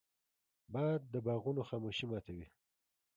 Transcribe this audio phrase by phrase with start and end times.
[0.73, 2.47] باد د باغونو خاموشي ماتوي